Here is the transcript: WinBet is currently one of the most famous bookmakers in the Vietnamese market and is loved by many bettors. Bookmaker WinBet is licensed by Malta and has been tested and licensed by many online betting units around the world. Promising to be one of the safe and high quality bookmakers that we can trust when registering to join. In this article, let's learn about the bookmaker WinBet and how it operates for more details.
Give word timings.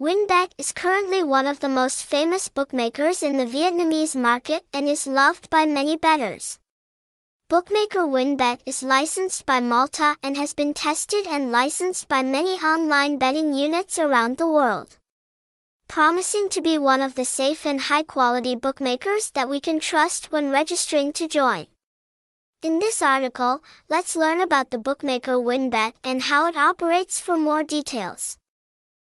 WinBet 0.00 0.52
is 0.56 0.72
currently 0.72 1.22
one 1.22 1.46
of 1.46 1.60
the 1.60 1.68
most 1.68 2.06
famous 2.06 2.48
bookmakers 2.48 3.22
in 3.22 3.36
the 3.36 3.44
Vietnamese 3.44 4.16
market 4.16 4.64
and 4.72 4.88
is 4.88 5.06
loved 5.06 5.50
by 5.50 5.66
many 5.66 5.94
bettors. 5.94 6.58
Bookmaker 7.50 8.06
WinBet 8.08 8.60
is 8.64 8.82
licensed 8.82 9.44
by 9.44 9.60
Malta 9.60 10.16
and 10.22 10.38
has 10.38 10.54
been 10.54 10.72
tested 10.72 11.26
and 11.26 11.52
licensed 11.52 12.08
by 12.08 12.22
many 12.22 12.54
online 12.64 13.18
betting 13.18 13.52
units 13.52 13.98
around 13.98 14.38
the 14.38 14.48
world. 14.48 14.96
Promising 15.86 16.48
to 16.48 16.62
be 16.62 16.78
one 16.78 17.02
of 17.02 17.14
the 17.14 17.26
safe 17.26 17.66
and 17.66 17.78
high 17.78 18.04
quality 18.04 18.56
bookmakers 18.56 19.30
that 19.32 19.50
we 19.50 19.60
can 19.60 19.80
trust 19.80 20.32
when 20.32 20.50
registering 20.50 21.12
to 21.12 21.28
join. 21.28 21.66
In 22.62 22.78
this 22.78 23.02
article, 23.02 23.62
let's 23.90 24.16
learn 24.16 24.40
about 24.40 24.70
the 24.70 24.78
bookmaker 24.78 25.34
WinBet 25.34 25.92
and 26.02 26.22
how 26.22 26.46
it 26.46 26.56
operates 26.56 27.20
for 27.20 27.36
more 27.36 27.62
details. 27.62 28.38